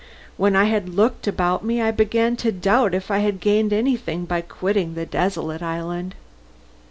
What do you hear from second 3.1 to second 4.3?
I had gained anything